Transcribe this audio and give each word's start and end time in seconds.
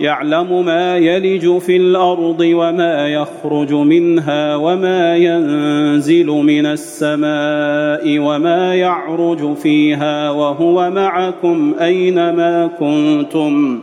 يعلم 0.00 0.64
ما 0.64 0.96
يلج 0.96 1.58
في 1.58 1.76
الأرض 1.76 2.40
وما 2.40 3.08
يخرج 3.08 3.72
منها 3.72 4.56
وما 4.56 5.16
ينزل 5.16 6.26
من 6.26 6.66
السماء 6.66 8.18
وما 8.18 8.74
يعرج 8.74 9.56
فيها 9.56 10.30
وهو 10.30 10.90
معكم 10.90 11.74
أينما 11.80 12.70
كنتم 12.78 13.80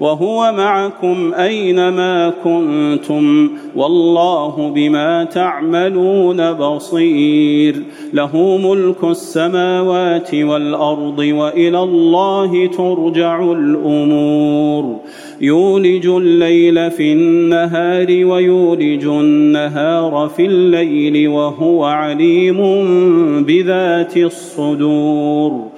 وهو 0.00 0.52
معكم 0.52 1.34
أينما 1.34 2.32
كنتم 2.44 3.50
والله 3.76 4.72
بما 4.74 5.24
تعملون 5.24 6.52
بصير. 6.52 7.82
له 8.12 8.58
ملك 8.64 9.04
السماوات 9.04 10.34
والأرض 10.34 11.18
وإلى 11.18 11.82
الله 11.82 12.66
ترجع 12.66 13.52
الأمور. 13.52 14.96
يولج 15.40 16.06
الليل 16.06 16.90
في 16.90 17.12
النهار 17.12 18.06
ويولج 18.08 19.04
النهار 19.04 20.30
في 20.36 20.46
الليل 20.46 21.28
وهو 21.28 21.84
عليم 21.84 22.58
بذات 23.44 24.16
الصدور. 24.16 25.77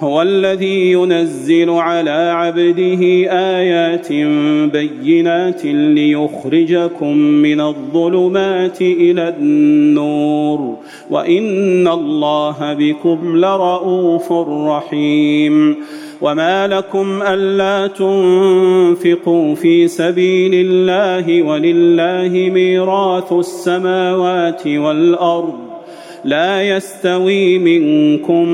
هو 0.00 0.22
الذي 0.22 0.92
ينزل 0.92 1.70
على 1.70 2.10
عبده 2.10 3.02
آيات 3.30 4.12
بينات 4.72 5.64
ليخرجكم 5.64 7.16
من 7.16 7.60
الظلمات 7.60 8.80
إلى 8.82 9.28
النور 9.28 10.76
وإن 11.10 11.88
الله 11.88 12.74
بكم 12.74 13.36
لرءوف 13.36 14.32
رحيم. 14.48 15.76
وما 16.20 16.66
لكم 16.66 17.22
ألا 17.22 17.86
تنفقوا 17.86 19.54
في 19.54 19.88
سبيل 19.88 20.52
الله 20.54 21.42
ولله 21.42 22.50
ميراث 22.54 23.32
السماوات 23.32 24.66
والأرض. 24.66 25.75
لا 26.26 26.76
يستوي 26.76 27.58
منكم 27.58 28.48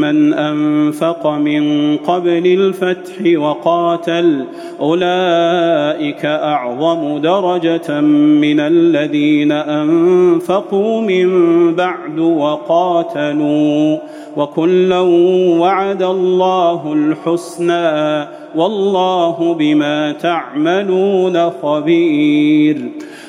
من 0.00 0.34
أنفق 0.34 1.26
من 1.26 1.96
قبل 1.96 2.46
الفتح 2.46 3.40
وقاتل. 3.40 4.44
أولئك 4.80 6.24
أعظم 6.24 7.18
درجة 7.18 8.00
من 8.00 8.60
الذين 8.60 9.52
أنفقوا 9.52 11.00
من 11.00 11.28
بعد 11.74 12.18
وقاتلوا. 12.18 13.98
وكلا 14.36 15.00
وعد 15.60 16.02
الله 16.02 16.92
الحسنى. 16.92 18.26
والله 18.56 19.54
بما 19.58 20.12
تعملون 20.12 21.50
خبير. 21.50 22.76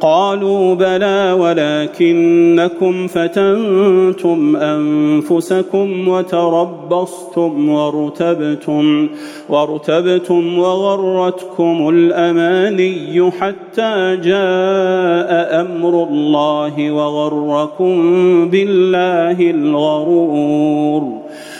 قالوا 0.00 0.74
بلى 0.74 1.36
ولكنكم 1.40 3.06
فتنتم 3.06 4.56
أنفسكم 4.56 6.08
وتربصتم 6.08 7.68
وارتبتم 7.68 9.08
وارتبتم 9.48 10.58
وغرتكم 10.58 11.88
الأماني 11.88 13.30
حتى 13.30 14.16
جاء 14.24 15.60
أمر 15.60 16.02
الله 16.10 16.90
وغركم 16.92 17.94
بالله 18.50 19.50
الغرور 19.50 21.20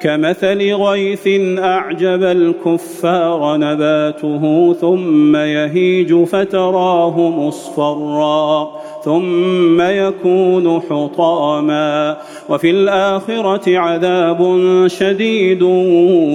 كمثل 0.00 0.72
غيث 0.74 1.28
أعجب 1.58 2.22
الكفار 2.22 3.56
نباته 3.56 4.74
ثم 4.80 5.36
يهيج 5.36 6.24
فتراه 6.24 7.30
مصفرا 7.30 8.70
ثم 9.04 9.80
يكون 9.80 10.80
حطاما. 10.80 12.16
وفي 12.48 12.70
الآخرة 12.70 13.78
عذاب 13.78 14.40
شديد 14.86 15.62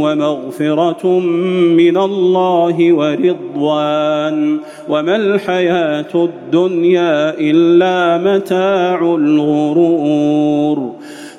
ومغفرة 0.01 1.19
من 1.77 1.97
الله 1.97 2.93
ورضوان. 2.93 4.59
وما 4.89 5.15
الحياة 5.15 6.11
الدنيا 6.15 7.39
إلا 7.39 8.17
متاع 8.35 9.15
الغرور. 9.15 10.91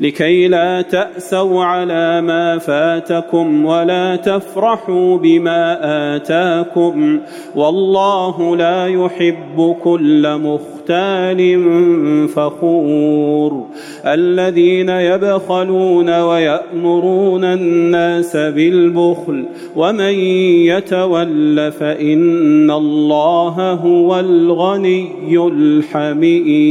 لكي 0.00 0.48
لا 0.48 0.82
تأسوا 0.82 1.64
على 1.64 2.20
ما 2.20 2.58
فاتكم 2.58 3.66
ولا 3.66 4.16
تفرحوا 4.16 5.16
بما 5.18 5.78
آتاكم 6.16 7.20
والله 7.54 8.56
لا 8.56 8.86
يحب 8.86 9.76
كل 9.82 10.38
مختال 10.38 11.60
فخور 12.28 13.66
الذين 14.06 14.88
يبخلون 14.88 16.20
ويأمرون 16.20 17.44
الناس 17.44 18.36
بالبخل 18.36 19.44
ومن 19.76 20.14
يتول 20.64 21.72
فإن 21.72 22.70
الله 22.70 23.72
هو 23.72 24.20
الغني 24.20 25.08
الحميد 25.48 26.70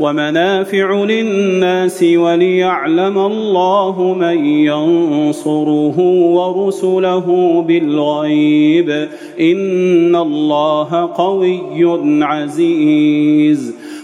ومنافع 0.00 1.04
للناس 1.04 2.02
وليعلم 2.02 3.18
الله 3.18 4.14
من 4.14 4.44
ينصره 4.44 5.98
ورسله 6.36 7.62
بالغيب. 7.68 9.08
إن 9.40 10.16
الله 10.16 11.10
قوي 11.16 11.60
عزيز. 12.24 13.74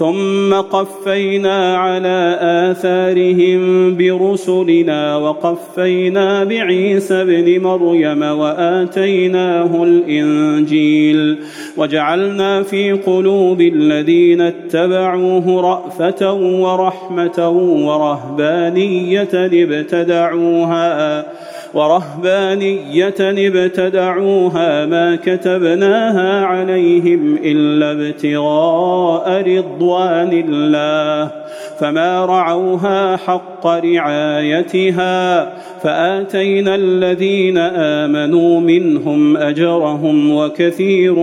ثم 0.00 0.54
قفينا 0.54 1.76
على 1.76 2.38
آثارهم 2.40 3.96
برسلنا 3.96 5.16
وقفينا 5.16 6.44
بعيسى 6.44 7.22
ابن 7.22 7.62
مريم 7.62 8.22
وآتيناه 8.22 9.84
الإنجيل 9.84 11.38
وجعلنا 11.76 12.62
في 12.62 12.92
قلوب 12.92 13.60
الذين 13.60 14.40
اتبعوه 14.40 15.60
رأفة 15.60 16.32
ورحمة 16.34 17.50
ورهبانية 17.86 19.28
ابتدعوها 19.34 21.24
ورهبانية 21.74 23.14
ابتدعوها 23.20 24.86
ما 24.86 25.16
كتبناها 25.16 26.44
عليهم 26.44 27.38
إلا 27.44 27.92
ابتغاء 27.92 29.42
رضوان 29.56 30.32
الله 30.32 31.30
فما 31.78 32.24
رعوها 32.24 33.16
حق 33.16 33.59
حق 33.60 33.66
رعايتها 33.66 35.52
فآتينا 35.82 36.74
الذين 36.74 37.58
آمنوا 37.58 38.60
منهم 38.60 39.36
أجرهم 39.36 40.30
وكثير 40.30 41.14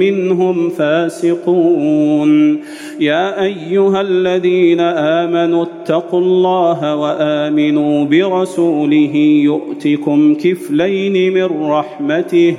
منهم 0.00 0.70
فاسقون. 0.70 2.60
يا 3.00 3.42
أيها 3.42 4.00
الذين 4.00 4.80
آمنوا 4.80 5.64
اتقوا 5.64 6.20
الله 6.20 6.96
وآمنوا 6.96 8.04
برسوله 8.04 9.16
يؤتكم 9.44 10.34
كفلين 10.34 11.34
من 11.34 11.70
رحمته 11.70 12.56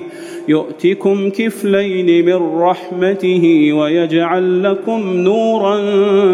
يؤتكم 0.47 1.29
كفلين 1.29 2.25
من 2.25 2.59
رحمته 2.59 3.73
ويجعل 3.73 4.63
لكم 4.63 5.13
نورا 5.13 5.77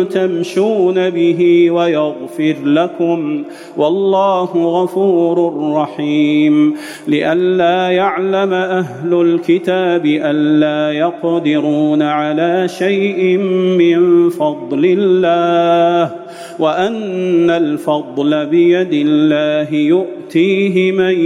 تمشون 0.03 1.09
به 1.09 1.71
ويغفر 1.71 2.55
لكم 2.65 3.43
والله 3.77 4.81
غفور 4.81 5.53
رحيم 5.75 6.75
لئلا 7.07 7.89
يعلم 7.89 8.53
أهل 8.53 9.21
الكتاب 9.21 10.05
ألا 10.05 10.97
يقدرون 10.97 12.01
على 12.01 12.67
شيء 12.67 13.37
من 13.77 14.29
فضل 14.29 14.97
الله 14.99 16.15
وأن 16.59 17.49
الفضل 17.49 18.45
بيد 18.45 18.93
الله 18.93 19.75
يؤتيه 19.75 20.91
من 20.91 21.19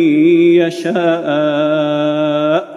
يشاء 0.62 2.76